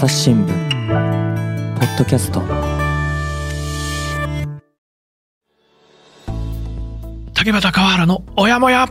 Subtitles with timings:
[0.00, 2.40] 朝日新聞ポッドキャスト
[7.34, 8.88] 竹俣川原のおやもや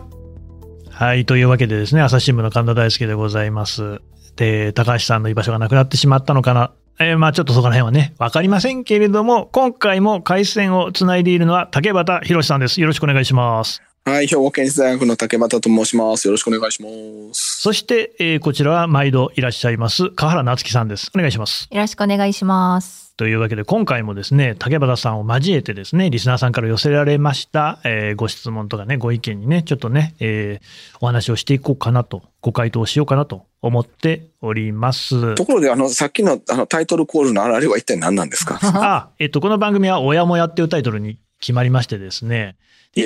[0.92, 4.02] はい、というわけでですね、朝日新聞の神田大輔でございます。
[4.36, 6.74] で、高橋さんの居場所がなくなってしまったのかな。
[7.00, 12.82] えーまあちょっとそこら辺はね、わかりませんけれども、今回も回線をつないでいるのは竹俣博さんです。
[12.82, 13.82] よろしくお願いします。
[14.10, 16.26] はい、兵庫県立大学の竹俣と申します。
[16.26, 16.88] よろしくお願いしま
[17.34, 17.62] す。
[17.62, 21.12] そして、えーこちらは毎度いらっしゃいます、川原夏樹さんです。
[21.16, 21.68] お願いします。
[21.72, 23.14] よろしくお願いします。
[23.18, 35.36] というわけで、今回もですね、竹俣さんを交えてですね、リスナーさんから寄せられました、えーご質問とかね、ご意見にね、ちょっとね、えーお話をしていこうかなと、ご回答しようかなと思っております。
[35.36, 38.58] ところで、あの、さっきのあのタイトルコールのあれは一体何なんですか？
[38.64, 42.56] あ、えっと、この番組は、おやもやっていうタイトルに決まりましてですね、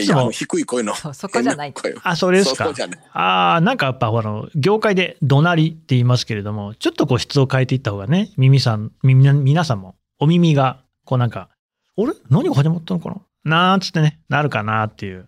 [0.01, 0.95] いつも、低い声の。
[0.95, 2.71] そこじゃないあ、それですか。
[3.13, 11.49] ああ、なんかやっぱ、あの、業界で怒鳴りって言いますけれども、ちょっとこう質を変えていった方がね、耳さん、耳な皆さんも、お耳が、こうなんか、
[11.97, 12.13] あれ？
[12.29, 13.09] 何が始まったのか
[13.43, 13.69] な？
[13.71, 15.27] なんつってね、なるかなっていう。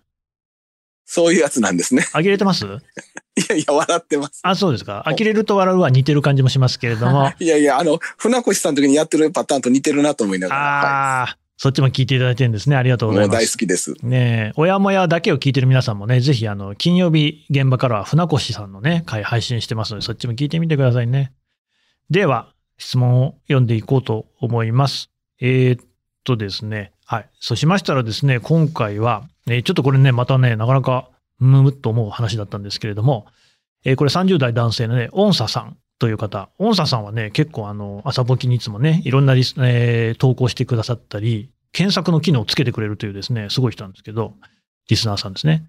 [1.05, 2.03] そういうやつなんですね。
[2.13, 2.65] 呆れてます？
[3.37, 4.39] いやいや、笑ってます。
[4.43, 5.03] あ、そうですか。
[5.05, 10.61] 呆れると笑うは似てる感じもしますけれども、 いやいや、あの、船越さんの時にやってるパターンと似てるなと思いながら。
[10.61, 12.75] ああ、そっちも聞いていただいてるんですね。
[12.75, 13.19] ありがとうはい。
[13.19, 13.57] もう大好ございます。
[13.57, 13.93] きです。
[14.05, 21.31] ねえ、親もやだけを聞いてる皆さんもね、ぜひあの、金曜日現場からは船越さんのね、回配信してますので、そっちも聞いてみてくださいね。
[22.09, 25.09] では、質問を読んでいこうと思います。
[25.39, 25.85] えーっ
[26.25, 27.29] とですね、はい。
[27.39, 31.09] そうしましたらですね、今回は、えーちょっとこれね、またね、なかなか、
[31.39, 33.27] むむっと思う話だったんですけれども、
[33.85, 44.33] えーこれ30代男性のね、音佐さんという方、音佐さんはね、結構あの、朝ぼきにいつもね、いろんなリス、えー投稿してくださったり、検索の機能をつけてくれるというですね、すごい人なんですけど、
[44.89, 45.67] リスナーさんですね。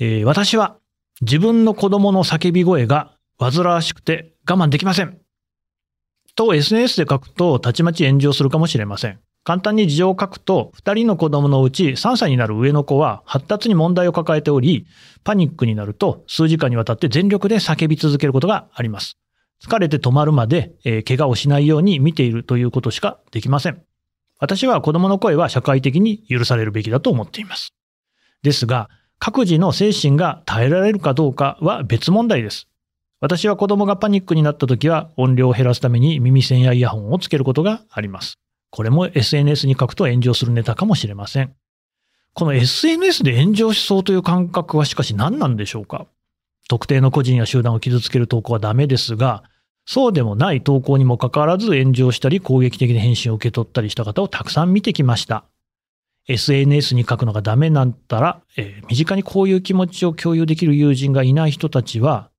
[0.00, 0.76] えー私は
[1.20, 5.18] 自分の子供の叫び声が煩わしくて我慢できません。
[6.36, 9.18] と SNS で書くとたちまち炎上するかもしれません。
[9.42, 14.86] 簡単に事情を書くと、2人の子供のうち3歳になる上の子は発達に問題を抱えており、
[15.24, 19.16] パニックになると数時間にわたって全力で叫び続けることがあります。
[19.64, 23.82] 疲れて止まるまで、えー怪我をしないように見ているということしかできません。
[24.38, 27.74] 私は子供の声は社会的に許されるべきだと思っています。
[28.42, 28.88] ですが、
[29.18, 32.68] 各自の精神が耐えられるかどうかは別問題です。
[33.20, 38.38] 私は子供がパニックになった時は音量を減らすために耳栓やイヤホンをつけることがあります。
[38.70, 41.52] これも SNS に書くと炎上するネタかもしれません。
[42.34, 46.06] この SNS で炎上しそうという感覚はしかし何なんでしょうか？
[46.68, 49.42] 特定の個人や集団を傷つける投稿はダメですが、
[49.86, 55.44] そうでもない投稿にもかかわらず炎上したり攻撃的な返信を受け取ったりした方をたくさん見てきました。
[56.28, 62.30] SNS に書くのがダメなんだら、えー身近にこういう気持ちを共有できる友人がいない人たちは、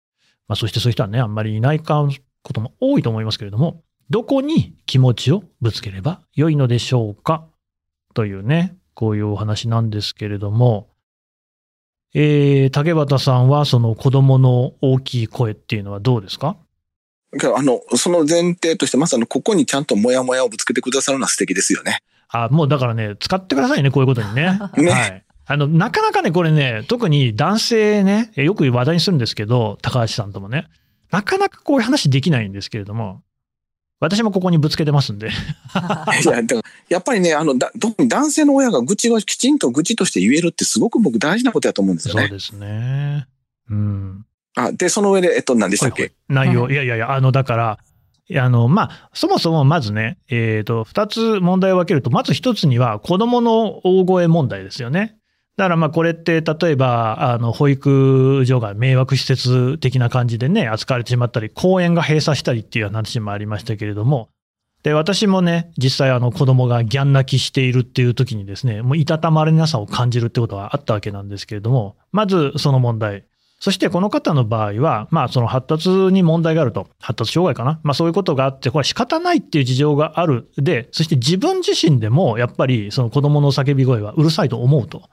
[0.47, 2.07] まあそしてそういう人はね、あんまりいないか
[2.43, 3.81] ことも多いと思いますけれども、
[4.11, 7.47] どこに気持ちをぶつければ良いのでしょうか？
[8.13, 10.88] というね、こういうお話なんですけれども、
[12.13, 16.57] えー、竹俣さんはその子供の大きい声っていうのはどうですか？
[17.55, 21.99] あの、その前提として、まさにここにちゃんとモヤモヤをぶつけてくださるのは素敵ですよね。
[22.29, 24.59] あ、もうだからね、使ってくださいね、こういうことにね。
[24.77, 25.25] ねはい。
[25.45, 30.67] あの、なかなかね、これね、特に男性ね、よく話題にするんですけど、高橋さんともね、
[31.11, 33.21] なかなかこういう話できないんですけれども、
[33.99, 35.27] 私もここにぶつけてますんで。
[35.29, 42.21] いや、だからやっぱりね、あの、だ特に男性の親が愚痴をきちんと愚痴として言えるってすごく僕大事なことだと思うんですよね。
[42.21, 43.27] そうですね。
[43.69, 44.25] うん。
[44.55, 46.13] あ、で、その上で、えっと、何でしたっけ？
[46.29, 47.79] 内容、はいいやいやいや、あの、だから、
[48.41, 55.18] あの、まあ、そもそもまずね、えっ、と、二つ問題を分けると、まず一つには子供の大声問題ですよね。
[55.59, 64.29] だからまあこれって例えばあの保育所が迷惑施設的な感じでね扱われてしまったり公園が閉鎖したりっていう話もありましたけれども
[64.83, 73.25] で私もね実際あの子供がギャン泣きしているっていう時にですねもういたたまれなさを感じるってことはあったわけなんですけれどもまずその問題
[73.59, 77.81] そしてこの方の場合は、まあその発達に問題があると、発達障害かな。
[77.83, 80.49] まあそういうことがあって、これは仕方ないっていう事情がある。
[80.55, 85.09] で、そして自分自身でもやっぱりその子供の叫び声はうるさいと思うと。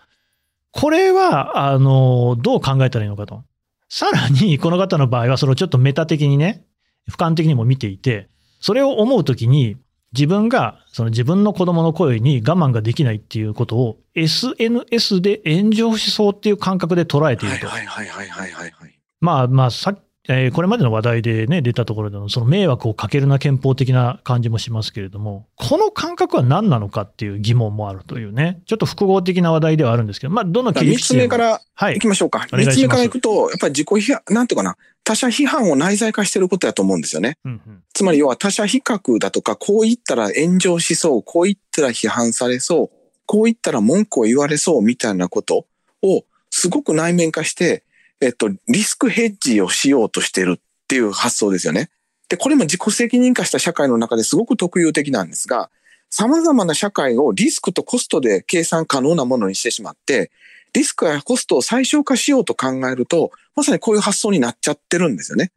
[0.77, 3.43] これは、あの、どう考えたらいいのかと。
[3.89, 6.65] さらに、 この方の場合は、それをちょっとメタ的にね、
[7.11, 8.29] 俯瞰的にも見ていて、
[8.61, 9.77] それを思うときに、
[10.13, 17.69] 自分が、その自分の子供の声に我慢ができないっていうことを、SNS で炎上しそうっていう感覚で捉えていると。
[17.69, 18.99] はいはいはいはいはいはいはい。
[19.21, 19.97] まあまあ、さ
[20.29, 32.07] えーこれまでの話題でね、出たところでの、その迷惑をかけるな憲法的な感じもしますけれども、この感覚は何なのかっていう疑問もあるというね、ちょっと複合的な話題ではあるんですけど、まあ、どの切り3つ口でも目からはい行き。
[32.09, 32.41] ましょうか。
[32.41, 37.39] 3お願いしますつ目から行くと、やっぱり自己批判、なんていうかな、他者批判を内在化してることだと思うんですよね。
[37.45, 45.67] うんうんつまり要は他者比較だとか、こう言ったら炎上しそう、こう言ったら批判されそう、こう言ったら文句を言われそうみたいなこと
[46.03, 47.85] をすごく内面化して、
[48.21, 51.91] えっと、リスクヘッジをしようとしてるっていう発想ですよね。
[52.29, 55.71] で、これも自己責任化した社会の中ですごく特有的なんですが、
[56.11, 60.31] 様々な社会をリスクとコストで計算可能なものにしてしまって、
[60.73, 65.53] リスクやコストを最小化しようと考えると、まさにこういう発想になっちゃってるんですよね。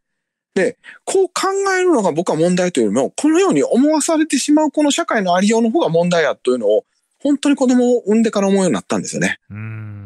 [0.55, 1.47] で、こう考
[1.77, 6.85] えるのが僕は問題というよりも、このように思わされてしまうこの社会のありようの方が問題やというのを、
[7.21, 9.39] 本当に子供を産んでから思うようになったんですよね。
[9.49, 9.98] うん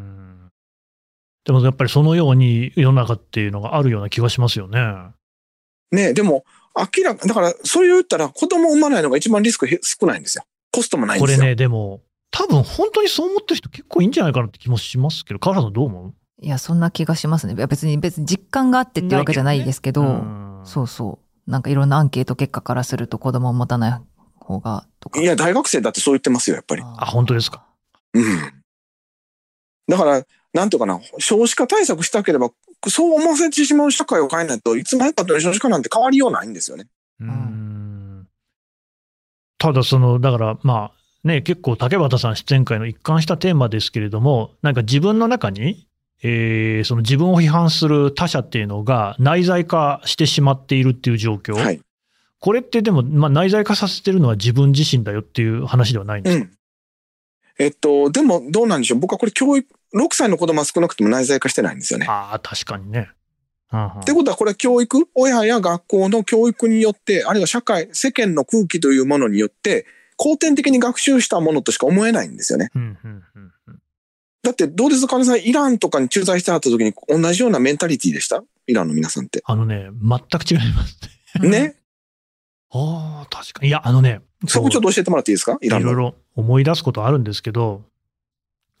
[1.44, 4.80] でもやっぱりそのように世の中っていうのがあるような気がしますよね。
[5.92, 6.44] ねでも、
[6.76, 10.44] 明らか、だから、それを言ったら子供を産まないのが一番リスクへ少ないんですよ。
[10.72, 11.38] コストもないんですよ。
[11.38, 16.14] これね、でも、多分本当にそう思ってる人結構いいんじゃないかなって気もしますけど、川原さんどう思う？
[16.40, 17.54] いや、そんな気がしますね。
[17.54, 21.50] いや別に、別に実感があってってわけじゃないですけど、うんそうそう。
[21.50, 24.00] なんかいろんなアンケート結果からすると子供を持たない
[24.40, 25.20] 方が、とか。
[25.20, 26.82] いや、大学生だってそう言ってますよ、やっぱり。
[26.82, 27.66] あ本当ですか。
[28.14, 28.24] うん。
[29.86, 32.50] だから、なんとかな、少子化対策したければ、
[32.88, 36.86] そう思わせてしまう社会を変えないといつまでたっても少子化なんて変わりようないんですよね。
[37.20, 38.28] うーん
[39.58, 45.88] ただ、その、だから、まあ、ね、結構竹俣さん出演会の一貫したテーマですけれども、なんか自分の中に、
[46.22, 51.54] えーその自分を批判する他者っていうのが内在化してしまっているっていう状況。
[51.54, 51.80] はい。
[52.40, 56.54] これってでも、まあ、内在化させてるのは自分自身だよっていう話ではないんですか、うん。
[57.58, 58.98] えっと、でもどうなんでしょう。
[58.98, 62.06] 僕はこれ教育、6歳の子供は少なくとも内在化してないんですよね。
[62.08, 63.10] ああ、確かにね。
[64.00, 69.86] ってことはこれは教育、親や学校の教育によって、あるいは社会、世間の空気というものによって、
[70.16, 72.70] 後天的に学習したものとしか思えないんですよね。
[74.44, 78.44] だってどうですか、金さん、イランとかに駐在してはった時に同じようなメンタリティでした？
[78.66, 79.42] イランの皆さんって。
[79.44, 80.98] あのね、全く違います
[81.40, 81.48] ね。
[81.48, 81.74] ね？
[82.70, 83.68] ああ、確かに。
[83.68, 85.58] いや、あのね、そこちょっと教えてもらっていいですか？
[85.62, 85.90] イランの。
[85.90, 87.82] いろいろ思い出すことあるんですけど、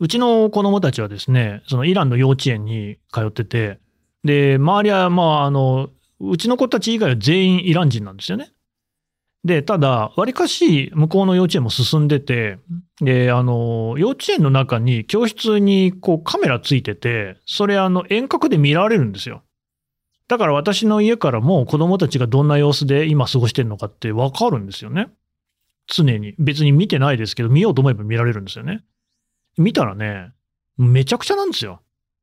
[0.00, 3.78] うちの子供たちはですね、そのイランの幼稚園に通ってて、
[4.24, 8.50] で、周りは、まあ、あの、うちの子たち以外は全員イラン人なんですよね。
[9.44, 12.58] で、ただ、わりかし向こうの幼稚園も進んでて、
[13.00, 19.42] で、あの、幼稚園の中に教室にこうカメラついてて、それあの遠隔で見られるんですよ。
[20.28, 25.08] だから私の家からも子供たちがどんな様子で今過ごしてるのかってわかるんですよね。
[25.86, 26.34] 常に。
[26.38, 28.82] 別に見てないですけど、見ようと思えば見られるんですよね。
[29.56, 30.32] 見たらね、
[30.76, 31.80] めちゃくちゃなんですよ。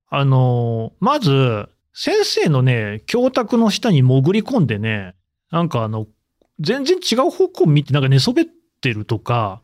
[0.09, 5.15] あの、まず、先生のね、教卓の下に潜り込んでね、
[5.51, 6.07] なんかあの、
[6.59, 8.45] 全然違う方向見て、なんか寝そべっ
[8.81, 9.61] てるとか、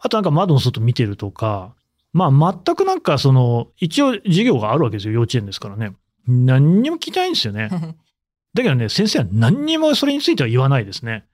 [0.00, 1.74] あとなんか窓の外見てるとか、
[2.12, 5.94] まあ全くなんかその、一応授業があるわけですよ、幼稚園ですからね。
[6.26, 7.68] 何にも聞いてないんですよね。
[8.52, 11.24] だけどね、先生は何にもそれについては言わないですね。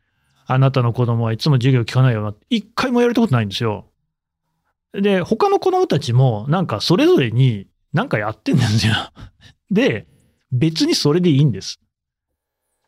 [0.46, 2.34] あなたの子供はいつも授業聞かないよな。
[2.50, 3.86] 一回もやれたことないんですよ。
[5.00, 8.94] で、他の子供たちもなんかそれぞれになんかやってんですよ。
[9.70, 10.06] で、
[10.52, 11.81] 別にそれでいいんです。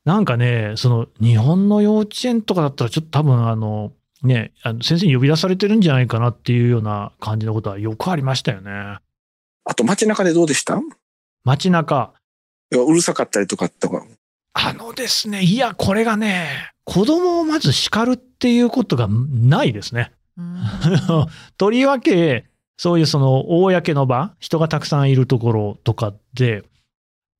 [0.04, 8.98] なんかね、その日本の幼稚園とかだったらちょっと多分あの、ね、あの先生に呼び出されてるんじゃないかなっていうような感じのことはよくありましたよね。
[9.64, 10.80] あと街中でどうでした？
[11.44, 12.14] 街中。
[12.70, 14.04] うるさかったりとかとか。
[14.54, 20.12] あのですね、いや、これがね、子供をまず叱るっていうことがないですね。
[20.38, 21.26] うん
[21.56, 26.62] とりわけ、そういうその、公の場、人がたくさんいるところとかで、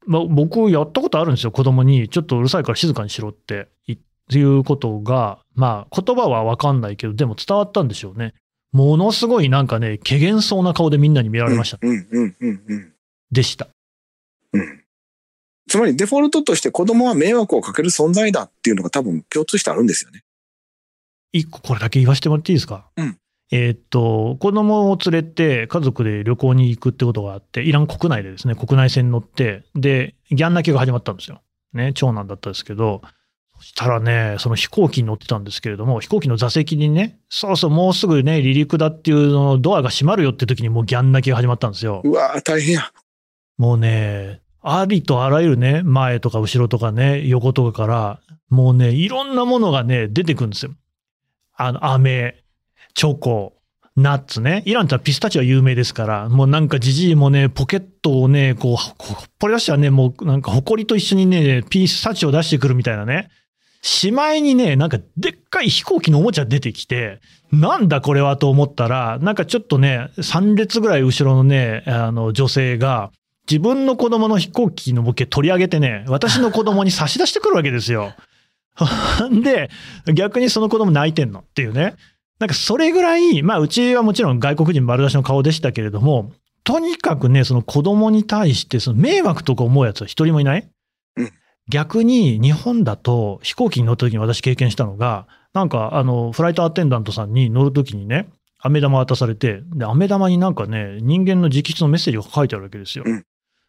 [0.07, 3.99] まあ、僕やったことあるんですよ、子供に、ちょっとうるさいから静かにしろって言
[4.37, 8.35] いうことが、まあ、言葉はわかんないけど、でも伝わったんでしょうね。
[8.73, 11.79] ものすごいなんかね、怪げそうな顔でみんなに見られました。
[11.81, 12.93] うんうんうんうん。
[13.31, 13.69] でした。
[14.53, 14.85] うん。
[15.69, 20.23] つまりデフォルトとして子供は迷惑をかける存在だっていうのが多分共通してあるんですよね。
[21.33, 22.91] 一個これだけ言わせてもらっていいですか？
[22.97, 23.19] うん。
[23.51, 31.41] えーっと、子供を連れて家族で旅行に行くってことがあって、イラン国内でですね、国内線に乗って、で、ギャン泣きが始まったんですよ。
[31.73, 33.01] ね、長男だったんですけど、
[33.59, 42.03] そしたらね、その飛行機に乗ってたんですけれども、飛行機の座席にね、そうそう、もうすぐね、離陸だっていうのドアが閉まるよって時にもうギャン泣きが始まったんですよ。
[42.05, 42.93] うわー大変や。
[43.57, 48.21] もうね、ありとあらゆるね、前とか後ろとかね、横とかから、
[48.51, 50.73] もうね、いろんなものがね、出てくるんですよ。
[51.59, 52.43] あの、飴、
[52.95, 53.59] チョコ、
[53.97, 54.63] ナッツね。
[54.65, 63.29] イランってピスタチオ有名ですから、もうなんかじじいもね、ポケットをね、こう、ほほっぽり出したらね、もうなんか埃と一緒にね、ピスタチオ出してくるみたいなね。
[63.83, 73.11] しまいにね、なんかでっかい飛行機のおもちゃ出てきて、なんだこれはと思ったら、なんかちょっとね、3列ぐらい後ろのね、あの女性が、
[73.51, 78.13] 自分の子供の飛行機のボケ取り上げてね、私の子供に差し出してくるわけですよ。
[79.43, 79.71] で、
[80.15, 81.95] 逆にその子供泣いてんのっていうね。
[82.39, 86.33] なんかそれぐらい、まあうちはもちろん外国人丸出しの顔でしたけれども、
[86.63, 90.69] とにかくね、その子供に対してその迷惑とか思うやつは一人もいない、
[91.17, 91.33] うん
[91.71, 103.05] 逆に日本だと飛行機に乗った時に私経験したのが、なんかあのフライトアテンダントさんに乗る時にね、飴玉渡されて、で、飴玉になんかね、人間の直筆のメッセージが書いてあるわけですよ。
[103.07, 103.25] うん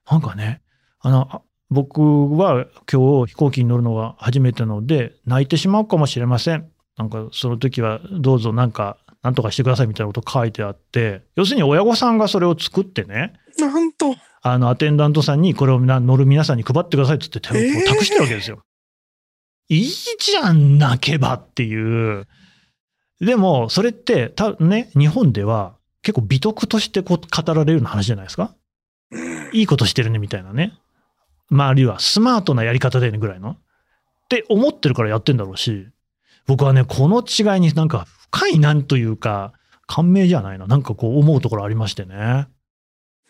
[0.09, 0.61] なんかね、
[1.01, 2.01] あの、あ僕
[2.37, 6.69] は今日飛行機に乗るのが初めてなので、泣いてしまうかもしれません。
[6.97, 14.15] なんかその時はどうぞなんか、なんとかしてくださいみたいなこと書いてあって、要するに親御さんがそれを作ってね、なんと。
[14.41, 18.63] あの、アテンダントさんにこれをな乗る皆さんに配ってくださいって言って手をえー託してるわけですよ。
[19.67, 22.27] いいじゃん、泣けばっていう。
[23.19, 28.55] でも、それって、たね、日本では結構美徳としてこう語られるような話じゃないですか？
[29.11, 30.73] うんいいことしてるねみたいなね。
[31.49, 33.51] まあ、あるいはスマートなやり方だよねぐらいの。
[33.51, 33.55] っ
[34.29, 35.87] て思ってるからやってんだろうし、
[36.45, 39.53] 僕はね、この違いになんか深いなんというか、
[39.87, 40.67] 感銘じゃないな。
[40.67, 42.47] なんかこう思うところありましてね。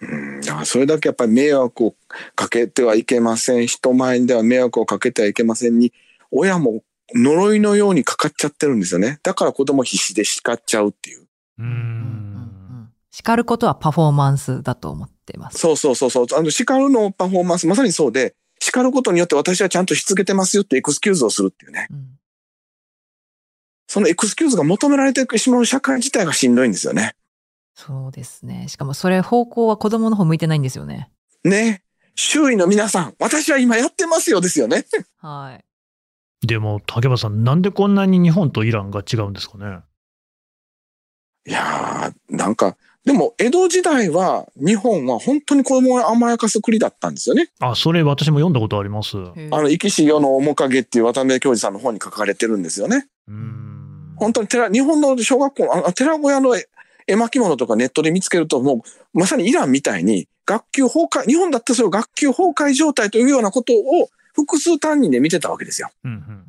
[0.02, 1.96] うん、だからそれだけやっぱり迷惑を
[2.36, 3.68] かけてはいけません。
[3.68, 5.94] 人前では迷惑をかけてはいけませんに、
[6.32, 6.84] 親も
[7.16, 9.20] 呪いのようにかかっちゃってるんですよね。
[9.24, 11.28] だから子供必死で叱っちゃうっていう。
[11.60, 15.60] うん叱ることはパフォーマンスだと思ってます。
[15.60, 16.26] そうそうそうそう。
[16.34, 21.88] あの、叱るのパフォーマンス、まさにそうで、叱ることによって私はちゃんとしつけてますよってエクスキューズをするっていうね。
[21.92, 22.16] うん
[23.92, 27.16] そのエクスキューズが求められてしまう社会自体がしんどいんですよね。
[27.74, 28.68] そうですね。
[28.68, 31.10] しかもそれ方向は子供の方向いてないんですよね。
[31.44, 31.82] ね。
[32.14, 34.86] 周囲の皆さん、私は今やってますよですよね。
[35.18, 35.58] は
[36.44, 36.46] い。
[36.46, 39.80] でも、竹場さん、なんでこんなに日本とイランが違うんですかね？
[41.48, 47.50] いやー、なんか、でも江戸時代は日本は本当に子供を甘やかす国だったんですよね。
[47.60, 49.18] あ、それ私も読んだことあります。
[49.18, 53.08] うあの、生きし世の面影っていう渡辺教授さんの本に書かれてるんですよね。
[53.30, 54.16] ーん。
[54.18, 56.68] 本当に寺、日本の小学校、あの寺小屋の絵
[57.08, 65.90] 絵巻物とかネットで見つけると、もうまさにイランみたいに学級崩壊、日本だってそれを学級崩壊状態というようなことを複数担任で見てたわけですよ。
[66.04, 66.46] うん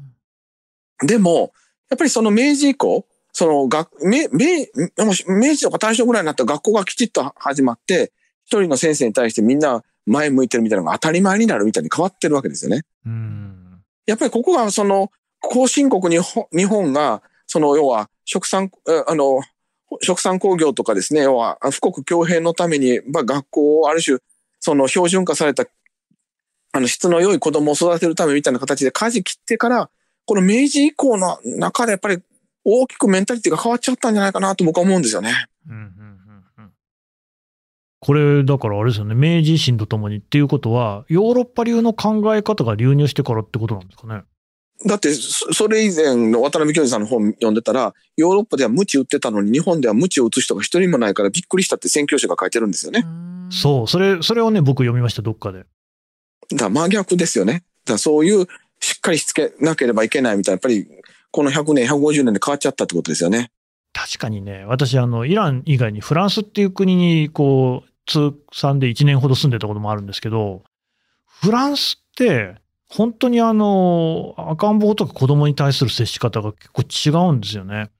[1.00, 1.06] うん。
[1.06, 1.52] でも、
[1.88, 8.12] やっぱりその明治以降、その学、明、明、もし明治とか大正ぐらいになったら学校がきちっと始まって、
[8.44, 12.82] 一人の先生に対してみんな前向いてるみたいなのが当たり前になるみたいに変わってるわけですよね。
[13.06, 13.82] うん。
[14.06, 15.10] やっぱりここがその
[15.40, 19.40] 後進国にほ日本がその要は食産えあの
[20.02, 24.18] 食産工業とかですね要は富国強兵のためにまあ学校をある種
[24.58, 25.64] その標準化された
[26.72, 29.90] あの質の良い子供を育てるためみたいな形で舵切ってから
[30.26, 32.18] この明治以降の中でやっぱり
[32.64, 35.46] 大きくメンタリティが変わっちゃったんじゃないかなと僕は思うんですよね。
[35.68, 35.84] うんうんうん
[36.58, 36.70] うん
[38.02, 44.22] これ、だからあれですよね、明治維新とともにっていうことは、ヨーロッパ流の考え方が流入してからってことなんですかね。
[44.86, 53.02] だってそそれ以前の渡辺教授さんの本読んでたらヨーロッパでは鞭打ってたのに日本では鞭を打つ人が一人もないからびっくりしたって宣教師が書いてるんですよね。
[53.04, 55.64] うんそう、それ、それをね、僕読みました、どっかで。
[56.56, 57.64] だ真逆ですよね。
[57.84, 58.46] だそういう
[58.80, 60.86] しっかりしつけなければいけないみたいな、やっぱり
[61.30, 63.50] この100年、150年で変わっちゃったってことですよね。
[63.92, 70.62] 確かにね、私、あの、イラン以外にフランスっていう国に、こう、通算で1年ほど住んでたこともあるんですけど、
[71.26, 72.56] フランスって、
[72.88, 77.90] 本当にあの、赤ん坊とか子供に対する接し方が結構違うんですよね。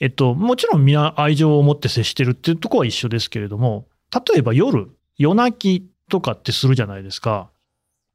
[0.00, 7.51] えっと、もちろん皆愛情を持って接してるっていうとこは一緒ですけれども、例えば夜、夜泣きとかってするじゃないですか。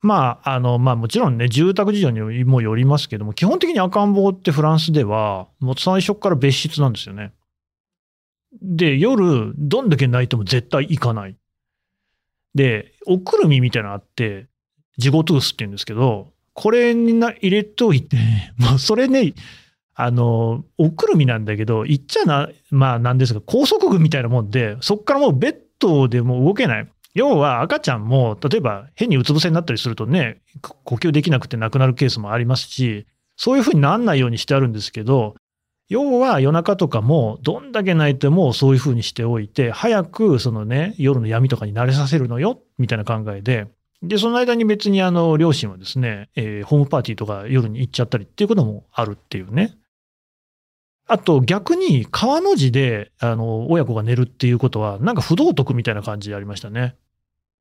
[0.01, 7.34] まあ、あの、まあもちろんね、住宅事情にもよりますけども、基本的に赤ん坊ってフランスでは、もう最初から別室なんですよね。
[8.62, 11.36] で、夜、どんだけ泣いても絶対行かない。
[12.56, 14.48] で、おくるみみたいなのあって、
[14.98, 18.18] ジゴトゥースって言うんですけど、これにな入れておいて、
[18.58, 19.34] もうそれね、
[19.94, 26.88] あの、おくるみなんだけど、言っちゃな、まあなんですが、高速具みたいなもんで、そっからもうベッドでも動けない。
[27.18, 35.34] 要は赤ちゃんも、例えば変にうつ伏せになったりするとね、呼吸できなくて亡くなるケースもありますし、そういうふうにならないようにしてあるんですけど、
[35.90, 43.66] 要は夜中とかも、どんだけ泣いてもそういうふうにしておいて、早くそのね、夜の闇とかに慣れさせるのよ、みたいな考えで、
[44.04, 49.76] で、その間に別にあの、両親はですね、えーホームパーティーとか夜に行っちゃったりっていうこともあるっていうね。
[51.08, 56.96] あと逆に川の字であの親子が寝るっていうことは、なんか不道徳みたいな感じでありましたね。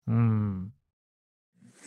[0.08, 0.72] うん。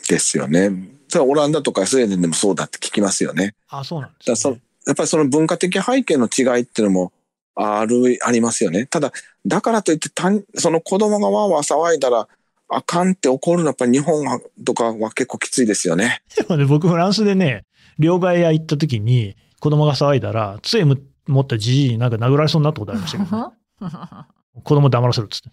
[0.08, 0.70] ですよね。
[1.08, 3.54] それはオランダとかスウェーデンでもそうだって聞きますよね。
[3.68, 4.60] あ、そうなんですね。
[4.86, 7.12] やっぱりその文化的背景の違いっていうのも
[7.54, 8.86] ある、ありますよね。
[8.86, 9.12] ただ、
[9.46, 12.28] だからといって単、その子供がわーわー騒いだら、
[12.68, 16.22] あかんって怒るのはやっぱり日本はとかは結構きついですよね。
[16.36, 17.64] でもね、僕フランスでね、
[17.98, 23.46] 両替屋行った時に子供が騒いだら、杖む持ったじじいになんか殴られそうになったことありましたけど、ね、
[24.62, 25.50] 子供黙らせるっつって。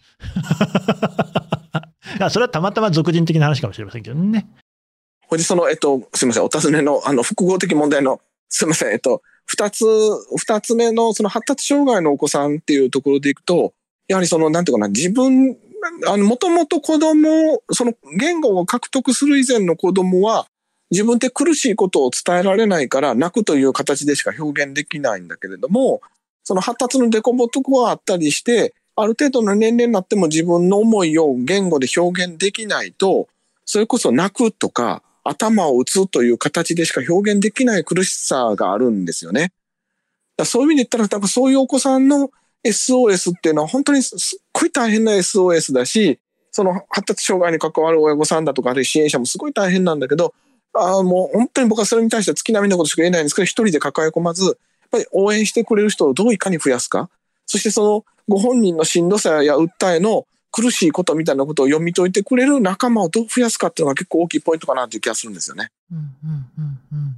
[2.25, 4.47] あそれはたまたま俗人的な話かもしれませんけどね。
[5.27, 9.85] ほいで、その、えっと、すみません、お尋ねの、あの、複合的問題の、すみません、えっと、二つ、
[10.37, 13.73] 二つ目の、その発達障害のお子さんっていうところでいくと、
[14.07, 15.57] やはりその、なんていうかな、自分、
[16.07, 20.47] あの、もともと子供、その言語を獲得する以前の子供は、
[20.91, 26.01] 自分で苦しいことを伝えられないから、泣くという形でしか表現できないんだけれども、
[26.43, 33.27] その発達のデコボトはあったりして、ある程度の年齢になっても自分の思いを言語で表現できないと、
[33.63, 39.51] それこそ泣くとか、頭を打つという形でしか表現できない苦しさがあるんですよね。
[40.35, 42.31] だそういう意味で言ったら、多分そういうお子さんの
[42.63, 46.19] SOS っていうのは本当にすっごい大変な SOS だし、
[46.51, 50.33] その発達障害に関わる親御さんだとか、あるいは支援者もすごい大変なんだけど、
[50.73, 54.55] ああ、もう本当に僕はそれに対しては月並みのことしか言えないんですけど、一人で抱え込まず、やっ
[54.91, 57.09] ぱり応援してくれる人をどういかに増やすか。
[57.47, 65.71] そしてそのご本人のしんどさや訴えの苦しいことみたいなことを読み解いてくれる仲間をどう増やすかっていうのが結構大きいポイントかなという気がするんですよね。
[65.91, 66.05] うんうん
[66.57, 67.17] うんうん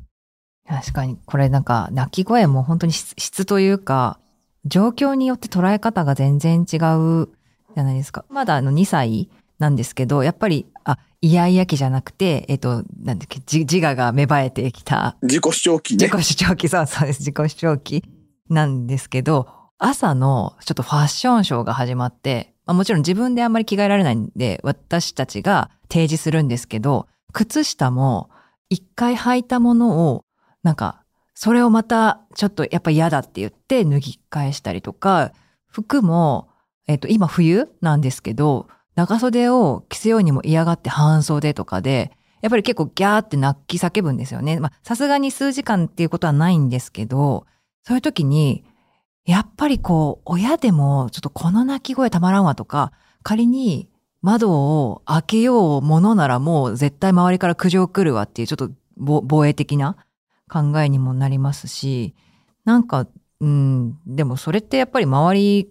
[0.70, 4.20] 確かに、これなんか、泣き声も本当に質質というか、
[4.66, 7.30] 状況によって捉え方が全然違う
[7.74, 8.24] じゃないですか。
[8.30, 16.18] まだあの2歳なんですけど、やっぱり、あ、イヤイヤ期じゃなくて、えっと、なんだっけ、自自我が芽生えてきた自己主張期ね自。
[16.18, 17.20] 己主張期、そうそうです。
[17.22, 18.04] 自己主張期
[18.48, 19.48] なんですけど、
[19.80, 28.30] 朝のちょっとファッションショーが始まって、まあ、もちろん自分であんまり着替えられないんで、私たちが提示するんですけど、靴下も
[28.70, 30.26] 一回履いたものを、
[30.62, 35.32] なんか、それをまたちょっとやっぱ嫌だって言って脱ぎ返したりとか、
[35.68, 36.50] 服も、
[36.88, 44.60] えっ、と、今冬なんですけど、長袖を着せようにも嫌がって半袖とかで、やっぱり結構ギャーって泣き叫ぶんですよね。
[44.60, 47.46] まあ、さすがに数時間っていうことはないんですけど、
[47.84, 48.64] そういう時に、
[49.30, 53.88] やっぱりこう、親でもちょっとこの泣き声たまらんわとか、仮に
[54.24, 59.98] 窓を開けようものならもう絶対周りから苦情来るわっていうちょっとぼ防衛的な
[60.50, 62.16] 考えにもなりますし、
[62.66, 63.06] なんか、
[63.40, 65.70] うん、でもそれってやっぱり周り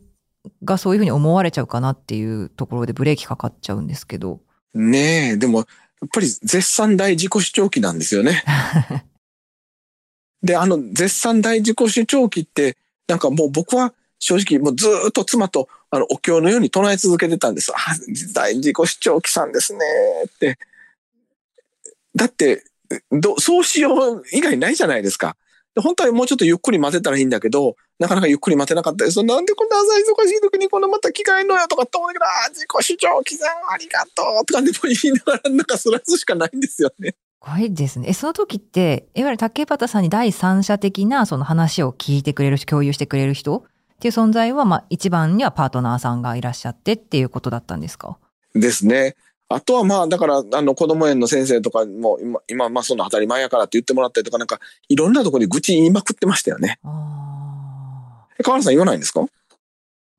[0.63, 4.41] がそういうふうに思われちゃうかなっていうところでブレーキかかっちゃうんですけど。
[4.73, 5.65] ねえ、でも、や
[6.07, 8.45] っぱり絶賛大自己主張期なんですよね。
[10.45, 12.77] で、あの、絶賛大自己主張期って、
[13.09, 17.73] なんかもう僕は正直もうずっと妻とあのお経のように唱え続けてたんです。
[17.75, 17.77] あ、
[18.35, 19.81] 大自己主張期さんですね
[20.27, 20.59] って。
[22.15, 22.65] だって、
[23.11, 25.37] どそうしよう以外ないじゃないですか。
[25.81, 29.23] 本当はもうちょっとゆっくり待てたらいいんだけど、なかなかゆっくり待てなかったです。
[29.23, 37.15] なんでこんな朝忙しい時にこのまた着替えんのよとかって思うんだけど、あー自己主張期さんありがとうとかでも言いながらなんかそらすしかないんですよね。
[37.45, 38.09] すごいですね。
[38.09, 43.63] え、その時って、いわゆる竹端さんに第三者的なその話を聞いてくれる人、共有してくれる人っ
[44.01, 48.19] ていう存在は、まあ一番にはパートナーさんがいらっしゃってっていうことだったんですか？
[48.55, 49.15] ですね。
[49.51, 56.79] あとはまあ、だから、あの、子供園の先生とかも、今、今まあ、その当たり前やからって言ってもらったりとか、なんか、いろんなところで愚痴言いまくってましたよね。
[56.83, 59.23] 河原さん言わないんですか？
[59.23, 59.29] ー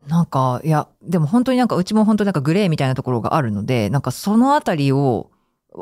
[0.07, 5.29] なんか、いや、でも本当になんかうちも本当になんかグレーみたいなところがあるので、なんかそのあたりを、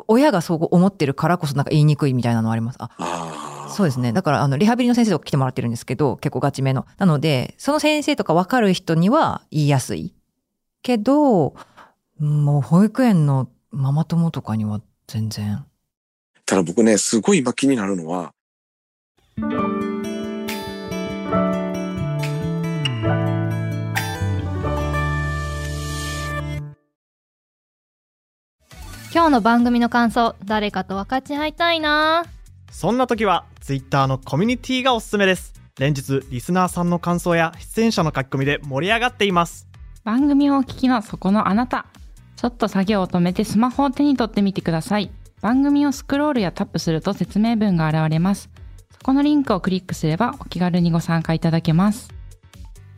[0.06, 2.78] 親がそう思ってるからこそなんか言いにくいみたいなのはあります。
[2.80, 3.48] あ。
[3.68, 4.12] そうですね。
[4.12, 6.86] だから、あの、リハビリの先生とか来てもらってるんですけど、結構ガチめの。
[6.98, 10.14] なので、その先生とか分かる人には言いやすい。
[10.82, 11.54] けど、
[12.18, 15.64] もう保育園のママ友とかには全然。
[16.44, 18.32] ただ僕ね、すごい今気になるのは、
[29.10, 32.26] 今日の番組の感想誰かと分かち合いたいな。
[32.70, 35.54] そんな時は Twitter のコミュニティがおすすめです。
[35.78, 39.66] 連日リスナーさんの感想や出演者の書き込みで盛り上がっています。
[40.04, 41.86] 番組をお聞きのそこのあなた
[42.36, 45.10] ちょっと作業を止めてスマホを手に取ってみてください。
[45.40, 48.50] 番組をスクロールやタップすると説明文が現れます。
[48.92, 52.10] そこのリンクをクリックすればお気軽にご参加いただけます。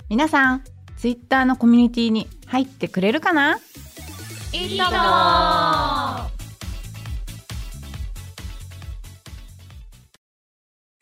[0.09, 0.65] 皆さん、
[0.97, 3.59] ツイッターのコミュニティに入ってくれるかな？
[4.53, 4.91] いいとも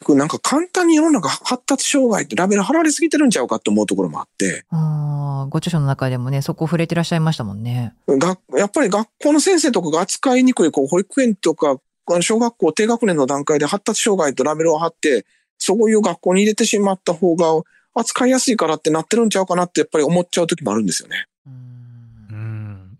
[0.09, 7.95] くなんか簡単に世の中発達障害ってラベル貼られすぎてるんちゃうかって思うところもあって、あーご著書の中でもね、そこ触れてらっしゃいましたもんね。
[8.07, 11.79] がやっぱり学校の先生とかが扱いにくい、こう、保育園とか、
[12.21, 15.27] 小学校低学年の段階で発達障害とラベルを貼って、
[15.59, 17.63] そういう学校に入れてしまった方が
[17.95, 21.27] 扱いやすいからってなってるんちゃうかなってやっぱり思っちゃう時もあるんですよね。
[21.47, 21.78] うん。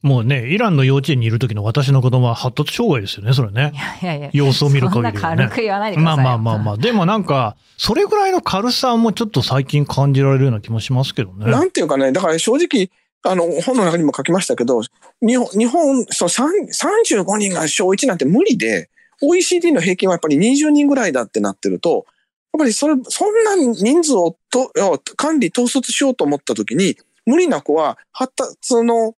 [0.03, 4.05] もうね、イランの幼稚園にいる時の私の子供は発達障害ですよね、それねい。
[4.07, 4.31] やいやいや。
[4.33, 5.19] 様子を見る限りはね。
[5.19, 6.25] そんな軽く言わないでくだまあさい。
[6.25, 6.77] まあまあまあ。
[6.77, 11.51] でもなんか、それぐらいの軽さもちょっと最近感じられるような気もしますけどね。
[11.51, 12.91] なんていうかね、だから正直、
[13.25, 14.83] あの、本の中にも書きましたけど、
[15.21, 22.07] 日本、日本、そう、さん35人が小1なんて無理で、OECD の平均はやっぱり20人ぐらいだってなってると、
[22.53, 24.73] やっぱりそれ、そんな人数をと
[25.17, 29.15] 管理統率しようと思ったときに、無理な子は発達の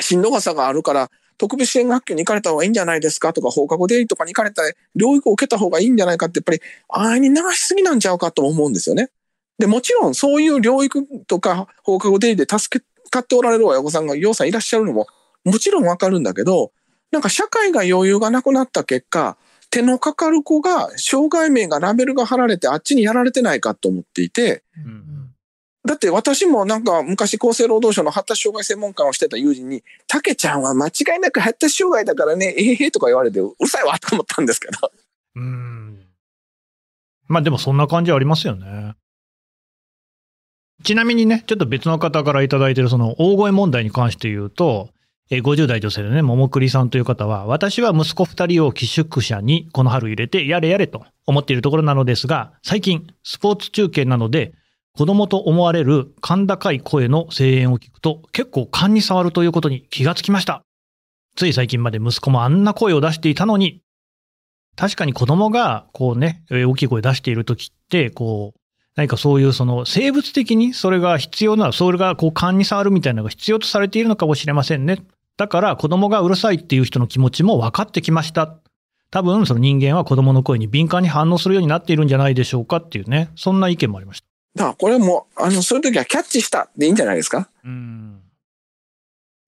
[0.00, 3.32] しんどさがあるから、特別支援学級に行かれた方がいいんじゃないですか？
[3.32, 9.08] とか、放課後デイとかに行かれたら、療育を受けた方がいいんじゃないかって、やっぱり、安易に流しすぎなんちゃうかと思うんですよね。
[9.58, 15.06] で、もちろんそういう療育とか放課後デイで助け、買っておられる親御さんが、ようさんいらっしゃるのも、
[15.44, 16.72] もちろんわかるんだけど、
[17.10, 19.36] なんか社会が余裕がなくなった結果、
[19.70, 25.21] 手のかかる子が、障害名がラベルが貼られてあっちにやられてないかと思っていて、うん
[25.84, 34.92] だって私もなんか昔厚生労働省の発達障害専門官をしてた友人に、たけちゃんは間違いなく発達障害だからね、えへへとか言われて、うるさいわと思ったんですけど。
[35.36, 36.06] うん。
[37.26, 38.94] まあでもそんな感じありますよね。
[40.84, 44.90] ちなみにね、ちょっと別の方からいただいてるその大声問題に関して言うと、
[45.30, 54.52] え50代女性でね、桃栗さんという方は、私は息子2人を寄宿舎にこの春入れて、やれやれと思っているところなのですが、最近、スポーツ中継なので、
[54.96, 60.62] 子供と思われる甲高い声の声援を聞くと、結構勘に触るということに気がつきました。
[61.34, 63.80] つい最近まで息子もあんな声を出していたのに、
[64.76, 68.60] 確かに子供が、こうね、大きい声出している時って、こう、
[68.94, 74.98] 何かそういうその生物的にそれが必要な、それがこう勘に触るみたいなのが必要とされているのかもしれませんね。
[75.38, 78.58] だから子供がうるさいっていう人の気持ちも分かってきました。
[79.10, 84.31] 多分その人間は子供の声に敏感に反応するようになっているんじゃないでしょうかっていうね、そんな意見もありました。
[84.54, 87.48] だからこれも、あの、そういう時はキャッチしたでいいんじゃないですか？
[87.64, 88.20] うん。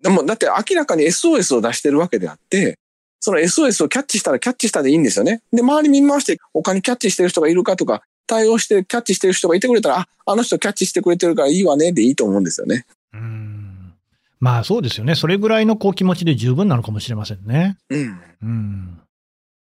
[0.02, 2.78] でも、だって明らかに SOS を出してるわけであって、
[3.20, 5.42] その SOS をキャッチしたらキャッチしたでいいんですよね。
[5.52, 12.86] で、周り見回して他にキャッチしてる人がいるかとか、対応してキャッチしてる人がいてくれたら、あ、あの人キャッチしてくれてるからいいわねでいいと思うんですよね。
[13.12, 13.94] うん。
[14.40, 15.14] まあそうですよね。
[15.14, 17.78] それぐらいのこう気持ちで十分なのかもしれませんね。
[17.88, 18.20] うん。
[18.42, 19.00] うん。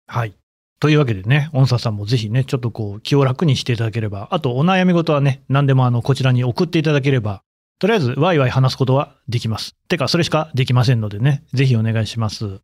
[0.08, 0.34] はい。
[0.82, 7.44] というわけでね、音佐さんもぜひね、ちょっとこう、気を楽にしていただければ、あとお悩み事はね、何でもあの、こちらに送っていただければ、
[7.78, 9.76] とりあえず、ワイワイ話すことはできます。
[9.88, 12.62] てか、それしかできませんのでね、ぜひお願いします。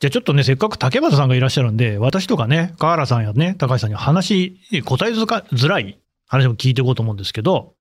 [0.00, 7.74] じゃあちょっとね、せっかく竹俣さんがいらっしゃるんで、私とかね、河原さんやね、高橋さんに話、答えづかづらい話も聞いていこうと思うんですけど、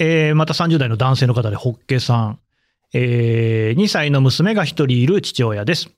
[0.00, 2.40] えー、また30代の男性の方で、ホッケさん。
[2.92, 5.90] えー、2歳の娘が1人いる父親です。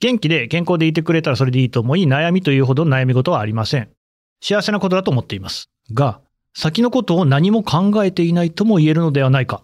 [0.00, 3.88] 元気で健康でいてくれたらそれでいいと思い、悩みというほど悩み事はありません。
[4.40, 5.70] 幸せなことだと思っています。
[5.92, 6.20] が、
[6.54, 9.62] 先のことを何も考えていないとも言えるのではないか、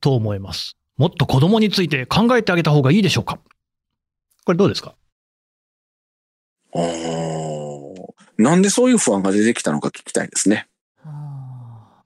[0.00, 0.76] と思います。
[0.96, 3.38] もっと子供について考えてあげた方がいいでしょうか
[4.44, 4.94] これどうですか？
[6.72, 10.68] おーなんでそういう不安が出てきたのか聞きたいですね。
[11.04, 12.02] あ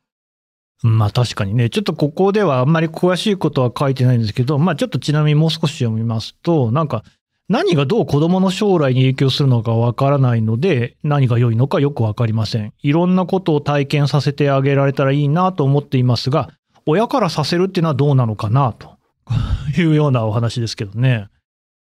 [0.83, 7.05] まあ確かにね、ちょっとここではあんまり詳しいことは書いてないんですけど、まあちょっとちなみにもう少し読みますと、なんか
[7.49, 12.73] 何がどう子供の将来に影響するのかわからないので、何が良いのかよくわかりません。
[12.83, 16.51] いろんなことを体験させてあげられたらいいなと思っていますが、
[16.87, 18.97] 親からさせるっていうのはどうなのかなと
[19.79, 21.29] いうようなお話ですけどね。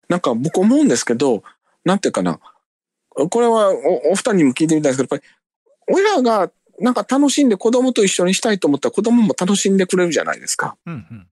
[0.08, 1.44] なんか僕思うんですけど、
[1.84, 2.40] なんていうかな。
[3.30, 5.26] これはおお二人にも聞いてみたいんですけど、やっぱ
[5.96, 10.76] り親がなんか楽しんで子供と一緒にしたいと思ったら子供も楽しんでくれるじゃないですか。
[10.86, 11.26] うんうん。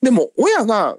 [0.00, 0.96] でも親が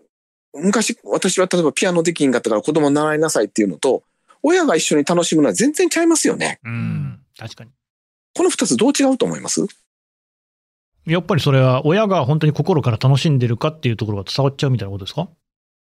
[0.53, 4.03] 昔私は例えばピアノできんかったから子供習いなさいっていうのと、
[4.43, 6.59] 親が一緒に楽しむのは全然ちゃいますよね。
[6.63, 7.19] うん。
[7.37, 7.71] 確かに。
[8.35, 9.65] この二つどう違うと思います？
[11.05, 15.29] やっぱりそれは親が本当に心から楽しんでるかっていうところが伝わっちゃうみたいなことですか？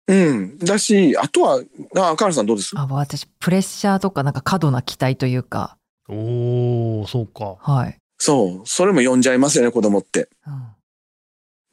[0.08, 0.58] うん。
[0.58, 1.62] だし、あとは、
[1.96, 2.72] あ、カールさんどうです？
[2.76, 7.56] あ私、プレッシャーとかなんか過度な期待というか、おー、そうか。
[7.60, 7.98] はい。
[8.18, 8.66] そう。
[8.66, 10.28] それも読んじゃいますよね、子供って。
[10.46, 10.68] うん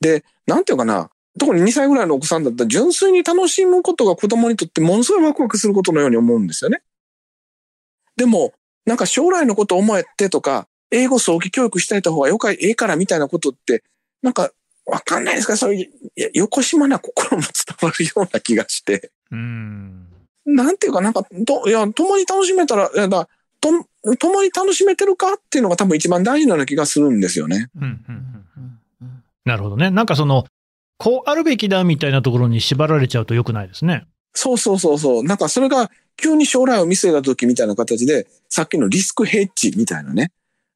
[0.01, 1.09] で、なんていうかな。
[1.39, 6.81] 特に2歳ぐらいのお子さんだったら純粋に楽しむことが子供にとってものすごいワクワクすることのように思うんですよね。
[8.15, 8.53] でも、
[8.85, 13.83] なんか将来のことを思えてとか、英語早期教育したい方がよかい、ええからみたいなことって、
[14.21, 14.51] なんか
[14.85, 15.57] わかんないですか？
[15.57, 17.49] そういう、いや横島な心も伝
[17.81, 19.11] わるような気がして。
[19.31, 20.07] うん。
[20.45, 23.29] なんていうか、なんか、と、いや、共に楽しめたら、いやだ、
[23.61, 23.69] と、
[24.17, 27.69] 共に楽しめてるかっていうのが多分一番大事なような気がするんですよね。
[27.77, 29.89] うんうんうんなるほどね。
[29.91, 30.45] なんかその、
[30.97, 34.05] こうあるべきだみたいなところに縛られちゃうと良くないですね。
[34.33, 35.23] そうそうそうそう。
[35.23, 40.31] なんかそれが急に将来を見据えた時みたいな形で、さっきのリスクヘッジみたいなね。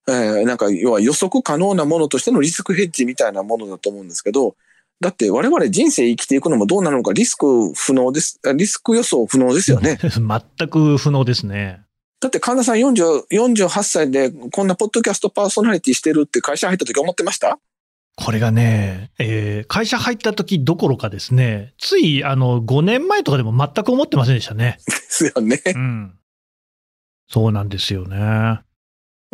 [0.09, 4.55] えーなんか要は予測可能なものとしてのリスクヘッジみたいなものだと思うんですけど、
[4.99, 8.39] だって我々人生生きていくのもどうなるのかリスク不能です。
[8.47, 9.97] あリスク予想不能ですよね。
[10.01, 11.81] 全く不能ですね。
[12.19, 17.59] だって神田さん40 48歳でこんなポッドキャストパーソナリティしてるって会社入った時思ってました？
[18.17, 24.79] これがね、えー会社入った時どころかですね、ついあの5年前とかでも全く思ってませんでしたね。
[24.85, 25.61] ですよね。
[25.65, 26.13] うん。
[27.29, 28.61] そうなんですよね。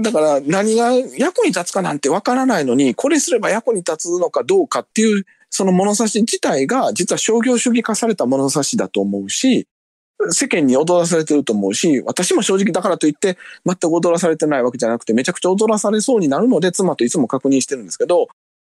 [0.02, 9.68] だから何が役に立つかなんてわからないのに、これすれば役に立つのかどうかっていう、その物差し自体が実は商業主義化された物差しだと思うし、
[10.32, 18.28] 世間に踊らされてると思うし、私も正直だからといって全く踊らされてないわけじゃなくて、めちゃくちゃ踊らされそうになるので、妻といつも確認してるんですけど、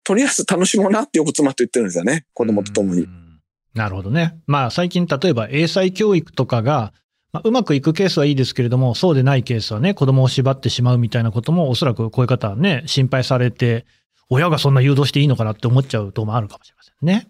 [0.08, 2.26] とりあえず楽しもうなってよく妻と言ってるんですよね。
[2.34, 3.08] 子供と共にう。
[3.08, 3.42] ん
[3.74, 4.40] なるほどね。
[4.48, 6.94] まあ最近例えば英才教育とかが、
[7.34, 13.86] まあ、うまくいくケースはいいですけれども、そうでないケースはね、子供を縛ってしまうみたいなことも、おそらくこういう方はね、心配されて、
[14.30, 17.28] 親がそんな誘導していいのかなって思っちゃうとこもあるかもしれませんね。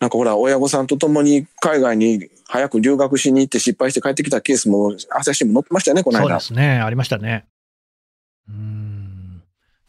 [0.00, 6.36] なんかほら、親御さんと共に海外に早く留学しに行って失敗して帰ってきたケースも朝日新聞載ってましたよね、このそう間。
[6.36, 6.80] ですね。
[6.80, 7.46] ありましたね。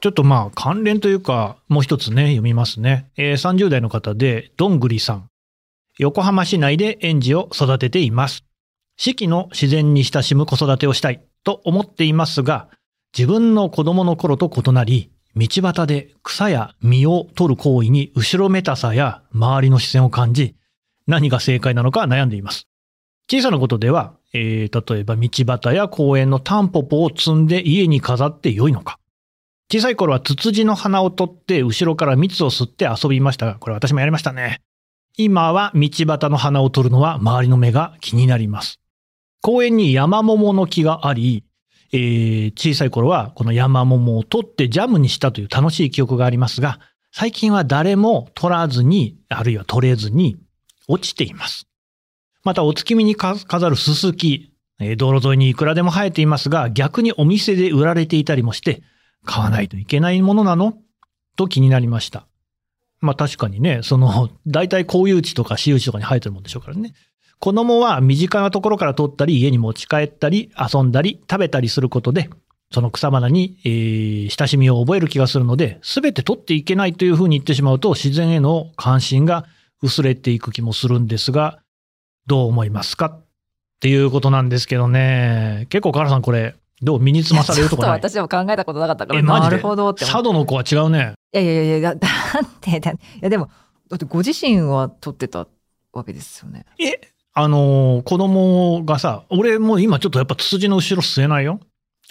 [0.04, 3.10] ちょっとまあ関連というか、もう一つね、読みますね。
[3.16, 5.30] えー30代の方で、どんぐりさん。
[5.98, 8.44] 横浜市内で園児を育てています。
[8.98, 12.68] 四季の自然に親しむ子育てをしたいと思っていますが、
[13.18, 20.58] 自分の子供の頃と異なり、道端で草や実を取る行為に後ろめたさや周りの視線を感じ、
[21.08, 22.68] 何が正解なのか悩んでいます。
[23.32, 29.00] 小さなことでは、えー例えば道端や公園のタンポポを摘んで家に飾って良いのか。
[29.72, 34.62] 小さい頃はツツジの花を取って後ろから蜜を吸って遊びましたが、これ私もやりましたね。
[35.18, 38.80] 今は道端の花を取るのは周りの目が気になります。
[39.42, 41.44] 公園に山桃の木があり、
[41.92, 46.80] えー小さい頃はこの山桃を取ってジャムにしたという楽しい記憶がありますが、
[47.12, 50.38] 最近は誰も取らずに、あるいは取れずに
[50.88, 51.68] 落ちています。
[52.44, 54.52] またお月見に飾るススキ、
[54.98, 58.82] 道路沿いにいくらでも生えていますが、逆にお店で売られていたりもして、
[59.26, 60.78] 買わないといけないものなの？
[61.36, 62.28] と気になりました。
[63.00, 66.94] まあ確かにね、その、大体公有地とか私有地とかに生えてるもんでしょうからね。
[67.40, 72.30] 子供は身近なところから取ったり、家に持ち帰ったり、遊んだり、食べたりすることで、
[72.72, 79.46] その草花に、えー親しみを覚える気がするので、すべて取っていけないというふうに言ってしまうと、自然への関心が
[79.82, 81.60] 薄れていく気もするんですが、
[82.26, 83.08] どう思いますか？
[83.08, 83.26] っ
[83.82, 85.68] ていうことなんですけどね。
[85.70, 88.02] 結構、カラさんこれ、どう身につまされるとこない？
[88.02, 90.02] ちょっと私も考えたことなかったから、なるほどって。
[90.02, 91.14] 佐渡の子は違うね。
[91.34, 92.00] いやいやいや、だ
[92.34, 93.50] だって、だいやでも、
[93.90, 95.48] だってご自身は取ってた
[95.94, 96.66] わけですよね。
[96.80, 97.00] え、
[97.34, 101.60] あのー子供がさ、俺もう今ちょっとやっぱツツジの後ろ吸えないよ。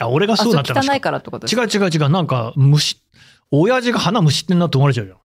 [0.01, 2.09] あ、俺がそうなって話か汚いからってことです違う違う違う。
[2.09, 3.03] なんか、虫、
[3.51, 5.19] 親父が花むしってんなって思われちゃうよ。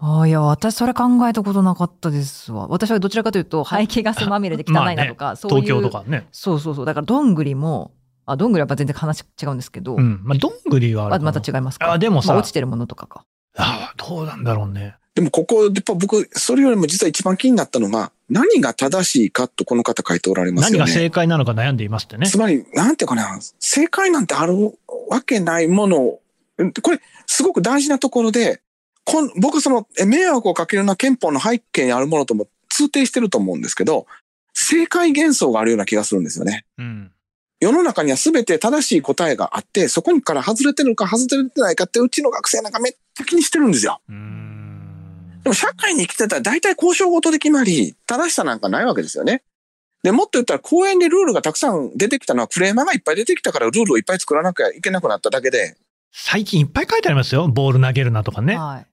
[0.00, 2.68] ああ、いや、私それ考えたことなかったですわ。
[2.68, 5.64] 私はどちらかというと、排気ガスまみれで汚いなとか、 そういう。
[5.64, 6.28] 東京とかね。
[6.30, 6.86] そうそうそう。
[6.86, 7.90] だから、どんぐりも、
[8.30, 10.20] あ、どんぐりはやっぱ全然話違うんですけど、うん。
[10.24, 11.92] まあ、どんぐりはあるまた違いますか？
[11.92, 13.24] あでもさまあ落ちてるものとかか。
[13.56, 14.96] あどうなんだろうね。
[15.14, 20.78] でもここ、やっぱ僕、それよりも実は一番気になったのが、何が正しいかとこの方書いておられますよね。
[20.78, 22.28] 何が正解なのか悩んでいますってね。
[22.28, 24.78] つまり、なんていうかな、正解なんてある
[25.10, 26.18] わけないもの
[26.82, 28.60] これ、すごく大事なところで、
[29.04, 34.06] こん僕その、え迷惑をかけるような憲法の背景にあるものとも通底してると思うんですけど、
[34.52, 36.64] 正解幻想があるような気がするんですよね。
[36.78, 37.10] うん。
[37.60, 44.00] 世の中には全て正しい答えがあって、そこから外れてるか外れてないかって、うちの学生なんかめっちゃ気にしてるんですよ。
[44.08, 49.42] うーんでも社会に生きてたら大体交渉ごとで決まり、正しさなんかないわけですよね。
[50.02, 55.76] で、もっと言ったら公園でルールがたくさん出てきたのはクレーマーがいっぱい出てきたからルールをいっぱい作らなきゃいけなくなっただけで、
[56.12, 57.48] 最近いっぱい書いてありますよ。
[57.48, 58.56] ボール投げるなとかね。
[58.56, 58.86] はい。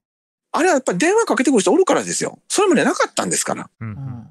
[0.51, 2.39] あれはやっぱり電話かけてくる人おるからですよ。
[2.47, 3.63] それまでなかったんですから。
[3.63, 4.27] っうんうん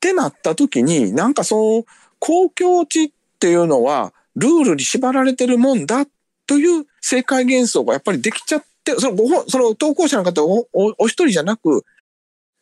[0.00, 1.84] てなった時に、なんかその
[2.18, 3.12] 公共地
[3.42, 6.06] っていうのはルールに縛られてるもんだ
[6.46, 11.84] という正解幻想がやっぱりできちゃって、そのご本、その投稿者の方おおお一人じゃなく、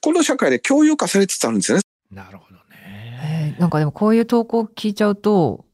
[0.01, 1.83] この社会で共有化されつつあるんですよね。
[2.11, 3.53] なるほどね。
[3.53, 5.67] えーなんかでもこういう投稿聞いちゃうと、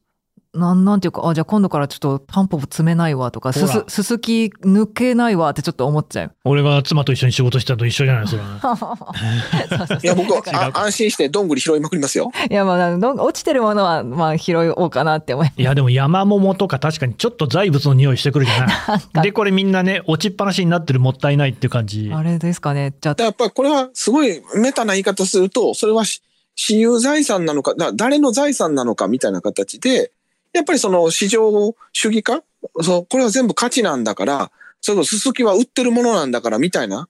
[0.57, 6.35] なん、なんていうか、あ、じゃあ今度からちょっとタンポポ詰めないわとか、すす、すすき抜けないわってちょっと思っちゃう。
[6.45, 8.59] 俺が妻と一緒に仕事したのと一緒じゃないそれは。
[9.77, 12.31] そうそういや、僕は安心してどんぐり拾いまくりますよ。
[12.49, 19.23] いや、まあ、どん落ちてるものは、まあ、拾おうかなって思いいや、でも山桃とか確かにちょっと財物の匂いしてくるじゃない。
[19.23, 22.11] で、これみんなね、落ちっぱなしになってるもったいないっていう感じ。
[22.13, 22.93] あれですかね。
[22.99, 26.21] じゃあ、でやっぱりこれはすごいメタな言い方すると、それはし
[26.57, 30.11] 私有財産なのか、だ誰の財産なのかみたいな形で、
[30.53, 32.43] やっぱりその市場主義化？
[32.81, 36.95] そう、これは全部価値なんだから、それこそすすきは売ってるものなんだからみたいな。
[36.97, 37.07] やっ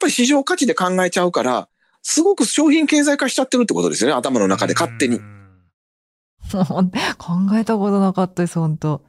[0.00, 1.68] ぱり市場価値で考えちゃうから、
[2.02, 5.20] すごく商品経済化しちゃってるってことですよね、頭の中で勝手にう。
[5.20, 5.60] ん
[7.18, 9.02] 考えたことなかったです、本当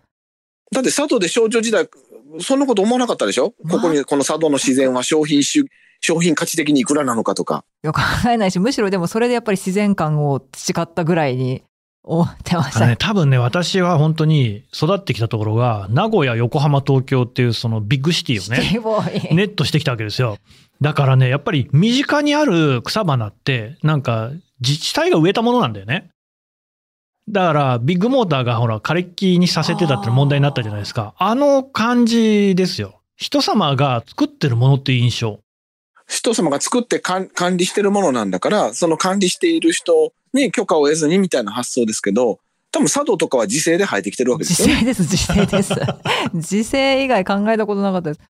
[0.74, 1.88] だって佐渡で少女時代、
[2.41, 3.52] そんなこと思わなかったでしょ？
[3.69, 5.65] ここに、この佐渡の自然は商品主、
[6.02, 7.63] 商品価値的にいくらなのかとか。
[7.84, 11.63] いや、考えないし、むしろでもそれでやっぱり自然感を培ったぐらいに
[12.03, 12.95] 思ってましたね、。
[12.97, 19.35] 多分ね、私は本当に育ってきたところが、名古屋、横浜、東京っていうそのビッグシティをね。
[19.35, 20.37] ネットしてきたわけですよ。
[20.81, 26.09] だからね、やっぱり身近にある草花って、なんか自治体が植えたものなんだよね。
[27.29, 31.13] だから、ビッグモーターがほら、枯れ木にさせてたって問題になったじゃないですか。
[31.17, 33.01] あの感じですよ。
[33.15, 35.39] 人様が作ってるものっていう印象。
[36.07, 42.39] 人様が作って管管理してるものなんだから、その管理している人に許可を得ずにみたいな発想ですけど、
[42.71, 44.75] 多分佐渡とかは自生で生えてきてるわけですよね。
[44.75, 45.73] 自生です、自生です。
[46.33, 48.21] 自生以外考えたことなかったです。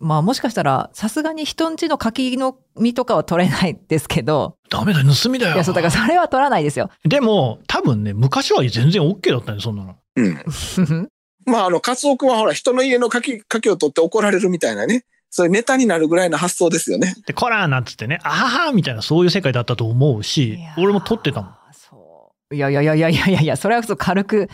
[0.00, 5.54] まあもしかしたら、さすがに人んちの柿の実とかは取れないですけど、ダメだよ、盗みだよ。
[5.54, 6.90] いや、そう、だからそれは取らないですよ。
[7.04, 9.96] でも、多分ね、昔は全然 OK だったんよ、そんなの。
[10.16, 10.42] うん。
[11.44, 15.04] まあ、あの、カツオ君はほら、人の家の柿、柿を取って怒られるみたいなね。
[15.34, 17.14] そういうネタになるぐらいの発想ですよね。
[17.26, 21.54] で、コラーなんつってね、あははみたいな、そういう世界だったと思うし俺も撮ってたもん。
[21.72, 22.54] そう。
[22.54, 24.50] いやいやいやいやいやいやいや、それはそう軽く。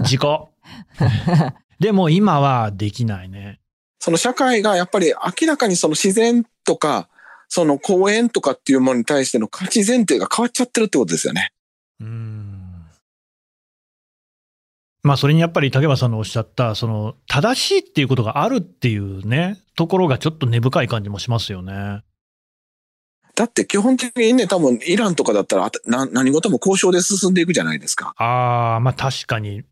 [0.00, 0.48] 事故。
[1.78, 3.60] でも今はできないね。
[4.00, 7.10] その社会がやっぱり明らかにその自然とか、
[7.48, 11.52] その公園とかっていうものに対しての価値前提が変わっちゃってるってことですよね。
[12.00, 12.86] うん。
[15.04, 22.02] まあ、それにやっぱり竹山さんのおっしゃった、その、正しいっていうことがあるっていうね、ところがちょっと根深い感じもしますよね。
[23.34, 28.14] だって基本的にね、多分イランとかだったらあたな何事も交渉で進んでいくじゃないですか。
[28.16, 29.64] ああ、まあ確かに。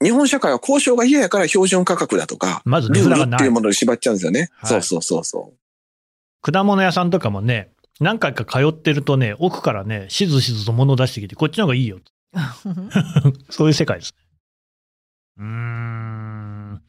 [0.00, 4.50] 日本社会は交渉が嫌やから標準価格だとか、まずルー値札がないルっていうもので縛っちゃうんですよね。
[4.58, 6.52] はいそうそうそうそう。
[6.52, 11.98] 果物屋さんとかもね、何回か通ってるとね、奥からね、しずしずと物を出してきて、こっちの方がいいよ。
[13.50, 14.21] そういう世界ですね。
[15.38, 16.82] うーん。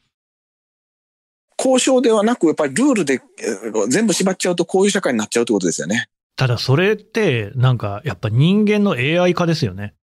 [1.58, 6.08] 交渉ではなく、やっぱりルールでえー全部縛っちゃうとこういう社会になっちゃうってことですよね。
[6.36, 9.94] ただそれって、なんか、やっぱ人間の AI 化ですよね。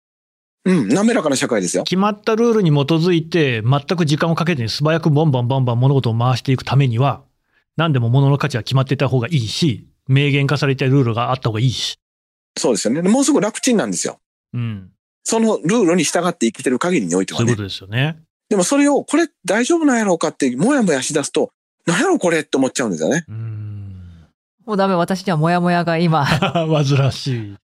[0.65, 1.85] うん、滑らかな社会ですよ。
[1.85, 7.25] 決まったルールに基づいて、全く時間をかけずに素早くボンバンバンバン物事を回していくためには、
[7.77, 11.99] 何でも物の価値は決まっていた方がいいし、明言化されたルールがあった方がいいし。
[12.59, 13.03] そうですよね。
[13.03, 14.21] でもうすぐ楽ちんなんですよ。
[14.53, 14.91] うん。
[15.25, 17.63] そのルールに従って生きてる限りにおいてはねそういうこ。
[17.63, 18.19] とですよね。
[18.51, 21.53] でもそれを、これ大丈夫なんやろうかって、もやもやしだすと、
[21.87, 23.25] なんやろこれって思っちゃうんですよね。
[23.29, 24.27] うーん。
[24.67, 26.25] もうダメ、私にはモヤモヤが今。
[26.27, 27.57] 煩わしい。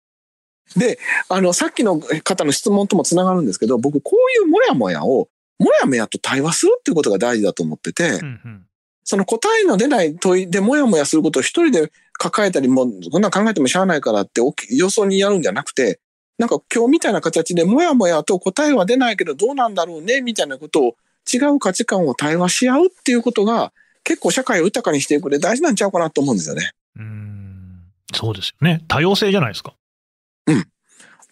[1.29, 8.67] あの、さっきの方の質問ともつながるんですけど、僕、こういうもやもやを、もやもやと対話するっていうことが大事だと思ってて、うんうん
[9.07, 16.01] その答えの出ない問いでもやもやすることを一人で抱えたり、もう、こんなん考えてもしゃあないからっておきよそにやるんじゃなくて、
[16.39, 20.97] なんか今日みたいな形でもやもやと答えは出ないけどどうなんだろうね、みたいなことを
[21.33, 26.73] 違う価値観を対話し合うっていうことが結構社会を豊かにしていくで大事なんちゃうかなと思うんですよね。
[26.97, 27.83] うーん。
[28.13, 28.85] そうですよね。
[28.89, 29.75] 多様性じゃないですか。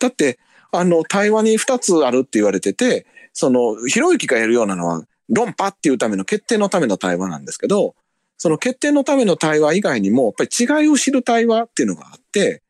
[0.03, 0.39] だって、
[0.73, 7.95] あの、対話に二つあるって言われてて、その、ひろゆきがやるようなのは、論破っていうための決定のための対話なんですけど、
[8.37, 12.63] その決定のための対話以外にも、やっぱり違いを知る対話っていうのがあって、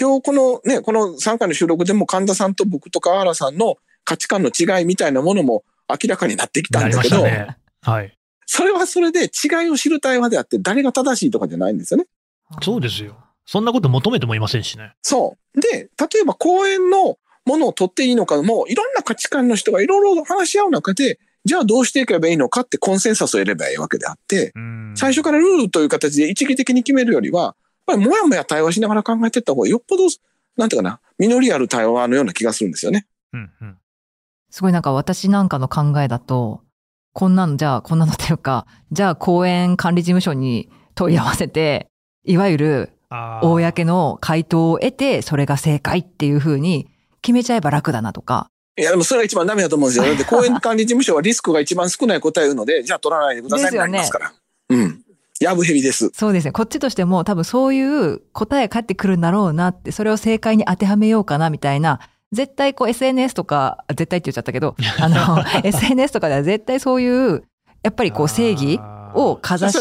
[0.00, 7.56] 今日このね、この3回の収録でも神田さんと僕と川原さんの価値観の違いみたいなものも明らかになってきたなんだけど、ね。
[7.82, 8.16] はい。
[8.46, 12.06] それはそれで違いを知る対話であって、誰が正しいとかじゃないんですよね。
[12.62, 13.16] そうですよ。
[13.44, 14.92] そんなこと求めてもいませんしね。
[15.02, 15.60] そう。
[15.60, 24.52] で、例えば公園のものを取っていいのかも、いろんな価値観の人がいろいろ話し合う中で、じゃあどうしていけばいいのかってコンセンサスを得ればいいわけであって、
[24.94, 27.56] 最初からルールという形で一義的に決めるよりは、
[27.88, 30.04] ぱりもやもや対話しながら考えていった方がよっぽど、
[30.56, 33.06] なんていうかな、実りある対話のような気がするんですよね。
[33.32, 33.78] うんうん。
[34.50, 36.62] すごいなんか私なんかの考えだと、
[37.14, 41.88] こんなの、じゃあ、こんなのというか、じゃあ公園管理事務所に問い合わせて、
[42.24, 42.90] いわゆる
[43.42, 46.88] 公の回答を得て、それが正解っていうふうに
[47.22, 50.04] 決めちゃえば楽だなとか、いや、でもそれが一番ダメだと思うんですよ。
[50.04, 54.32] だって公園管理事務所はリスクが一番少ない答えを言うので、じゃあ取らないでくださいになりますから。
[54.68, 55.02] うん。
[55.40, 56.10] やぶへびです。
[56.14, 56.52] そうですね。
[56.52, 62.00] こっちとしても多分そういう答えが返ってくるんだろうなって、それを正解に当てはめようかなみたいな、
[62.32, 67.44] 絶対こう SNS とか、あ絶対って言っちゃったけど、 あの、SNS とかでは絶対そういう、
[67.82, 68.80] やっぱりこう正義
[69.14, 69.78] をかざし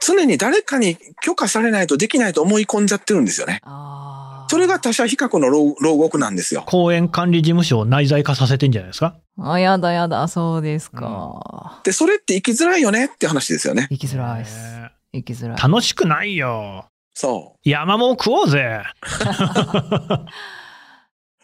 [0.00, 3.60] 常に誰かに許可されないとできないと思い込んじゃってるんですよね。
[3.62, 4.19] あー
[4.50, 6.64] それが他者比較の牢牢獄なんですよ。
[6.66, 9.14] 公園管理事務所を内在化させてんじゃないですか？
[9.38, 11.80] あ、やだやだ、そうですか。
[11.84, 13.86] で、それって生きづらいよねって話ですよね。
[13.90, 14.56] 生きづらいです。
[14.56, 15.56] ね生きづらい。
[15.56, 16.86] 楽しくないよ。
[17.14, 18.82] そ山も食おうぜ。
[19.04, 19.06] う。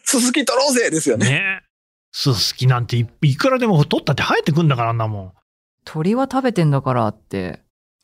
[0.03, 1.29] すすき取ろうぜですよね。
[1.29, 1.61] ね。
[2.11, 5.31] すすきなんていいくらでも取ったって生えてくんだからあんなもん。
[5.85, 7.61] 鳥は食べてんだからって。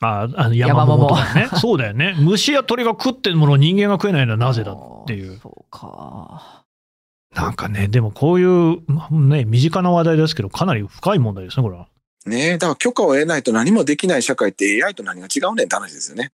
[0.08, 1.49] ああの山桃とかね。
[1.60, 2.16] そうだよね。
[2.20, 5.39] 虫や鳥が食ってるものを人間が食えないのはなぜだっていう。
[5.41, 6.64] そうか。
[7.36, 11.88] なんかね、でもこういう、まね、身近な話題ですけど、かなり深い問題ですね、これは。
[12.26, 16.32] ねえ、だから許可を得ないと何もできない社会って AI と何が違うねんって話ですよね。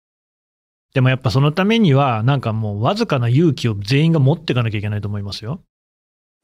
[0.93, 5.61] でもやっぱそのためには、なんかもうわずかな勇気を全員が持っていかなきゃいけないと思いますよ。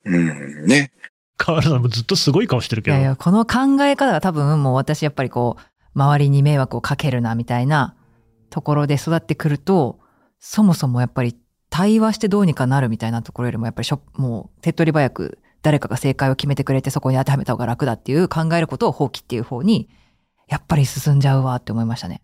[0.06, 0.92] うん、ね。
[1.38, 2.98] 河原さんもずっとすごい顔してるけど。
[2.98, 5.62] いやいや、この考え方が多分もう私やっぱりこう、
[5.96, 7.96] 周りに迷惑をかけるなみたいな
[8.50, 10.00] ところで育ってくると、
[10.40, 11.36] そもそもやっぱり
[11.70, 19.90] 対話してどうにかなるみたいなところよりもやっぱりしょもう手っ取り早く誰かが正解を決めてくれてそこに当てはめた方が楽だっていう考えることを放棄っていう方に、
[20.48, 22.22] やっぱり進んじゃうわって思いましたね。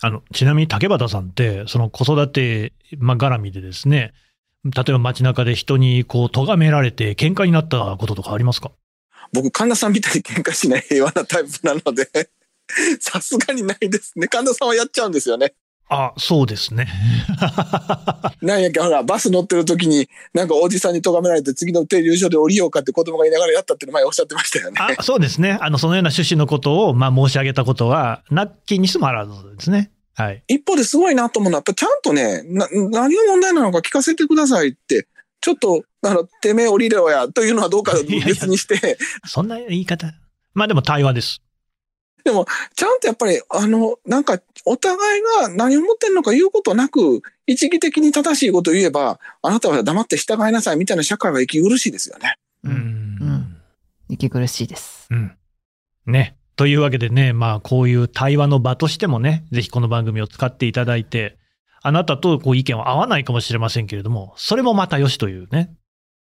[0.00, 4.12] あの、ちなみに竹俣さんって、その子育て、まあ、絡みでですね、
[4.64, 8.70] 例えば街中で人にこう、咎められて喧嘩になったこととかありますか？
[9.32, 12.06] 僕、神田さんみたいに喧嘩しない平和なタイプなので、
[13.00, 14.28] さすがにないですね。
[14.28, 15.54] 神田さんはやっちゃうんですよね。
[15.90, 16.86] あ、そうですね。
[18.42, 24.76] なんやっけ、ほら、バス乗ってる時に、なんかおじさんに咎められて、次の停留所で降りようかって子供がいながらやったって前おっしゃってましたよね。
[24.78, 25.58] あそうですね。
[25.62, 29.90] あの、そのような趣旨のことを、まあ、申し上げたことは、なきにしもあらずですね。
[30.14, 30.42] はい。
[30.48, 35.08] 一方ですごいなと思うのは、やっぱちゃんとね、な何が問題なのか聞かせてくださいって、
[35.40, 40.12] ちょっと、あの、てめえ降りろや、というのはどうか別にして、そんな言い方。
[40.52, 41.40] まあでも対話です。
[42.74, 52.36] ちゃんとやっぱり、あの、なんか、お互いが何を思ってんのか言うことなく、一義的に正しいことを言えば、あなたは黙って従いなさいみたいな社会は息苦しいですよね。
[52.64, 53.56] ううんん。
[54.08, 55.06] 息苦しいです。
[55.10, 55.32] うん。
[56.06, 56.36] ね。
[56.56, 61.38] というわけでね、まあ、こういう対話の場としてもね、ぜひこの番組を使っていただいて、
[61.82, 65.70] あなたとこう意見は合わないかもしれませんけれども、それもまたよしというね。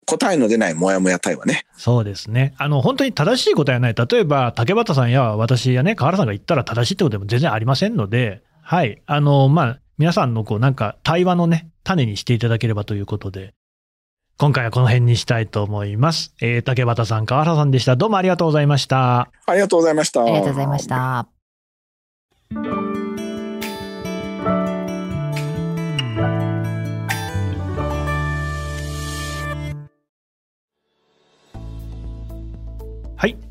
[0.05, 1.67] 答えの出ないモヤモヤ対話ね。
[1.77, 2.55] そうですね。
[2.59, 3.95] あの、本当に正しい答えはない。
[3.95, 9.03] 例えば、竹俣さんや私やね、河原さんが言ったら正しいってことでも全然ありませんので、はい。
[9.07, 13.55] あの、まあ、皆さんのこう、なんか対話のね、種にしていただければということで、
[14.37, 16.35] 今回はこの辺にしたいと思います。
[16.41, 17.95] えー、竹俣さん、河原さんでした。
[17.95, 19.31] どうもありがとうございました。
[19.47, 20.23] ありがとうございました。
[20.23, 21.29] ありがとうございました。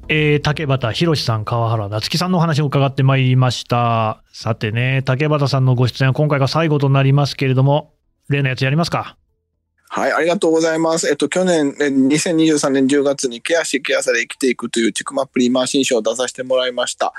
[0.09, 4.21] えー、竹畑宏さん、川原夏樹さんのお話を伺ってまいりました。
[4.33, 7.93] さてね、竹畑さんのご出演は今回が最後となりますけれども、
[8.27, 9.17] 例のやつやりますか？
[9.87, 11.07] はい、ありがとうございます。
[11.07, 17.13] えっと、去年、え2023年10月にケアしケアされ生きていくというちくまプリーマー新書を出させてもらいました。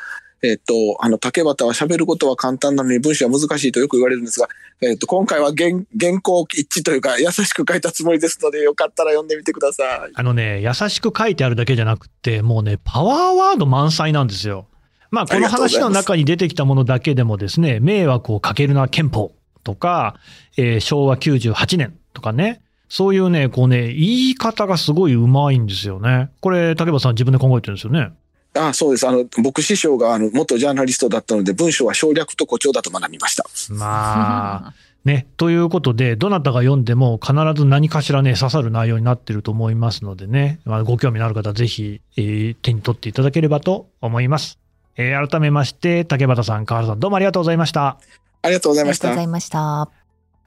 [0.45, 4.49] えっと、あの、竹俣は喋ることは簡単なのに文章は難しいとよく言われるんですが、
[4.83, 10.13] えっと、今回は原原稿一致というか優しく書いたつもりですので、よかったら読んでみてください。
[10.15, 14.67] あのね、優しく書いてあるだけじゃなくて、もうね、パワーワード満載なんですよ。
[15.11, 19.33] まあ、この話の中に出てきたものだけでもですね、迷惑をかけるな憲法
[19.63, 20.17] とか、
[20.59, 26.31] えー昭和98年とかね、そういうね、こうね、言い方がすごいうまいんですよね。
[26.41, 28.13] これ、竹俣さん自分で考えてるんですよね。
[28.55, 29.07] あそうです。
[29.07, 33.45] あの、僕師匠があの元ジャーナリストだったので、文章は省略と誇張だと学びました。
[33.71, 34.75] まあ、
[35.05, 44.59] ね、ということで、どなたが読んでも必ず何かしらね、刺さる内容になってると思いますのでね、まあ、ご興味のある方はぜひ、えー手に取っていただければと思います。
[44.97, 47.99] えー改めまして、竹俣さん、河原さん、どうもありがとうございました。
[48.43, 49.31] ありがとうございましたありがとうござ。
[49.31, 50.04] いました。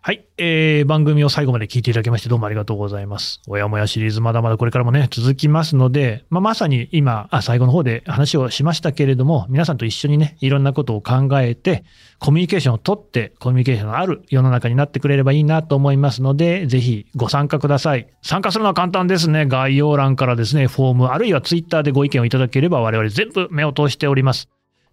[0.08, 3.42] はい、えー番組を最後まで聞いていただきましてどうもありがとうございます。
[3.46, 11.84] 親もやシリーズまだまだこれからもね、続きますので、まあ、まさに今、あ、最後の方で話をしましたけれども、皆さんと一緒にね、いろんなことを考えて、
[12.20, 18.08] コミュニケーションをとって、コミュニケーションのある世の中になってくれればいいなと思いますので、ぜひご参加ください。
[18.22, 19.46] 参加するのは簡単ですね。
[19.46, 24.48] 概要欄からですね、フォーム、あるいはツイッターでご意見をいただければ我々全部目を通しております。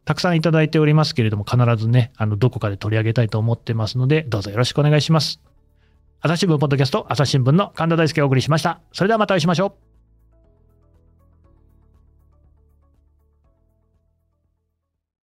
[0.04, 5.40] たくさんいただいておりますけれども、必ずね、あの、どこかで取り上げたいと思ってますので、どうぞよろしくお願いします。
[6.20, 8.80] 朝日新聞ポッドキャスト、朝日新聞の神田大輔がお送りしました。
[8.92, 9.93] それではまたお会いしましょう。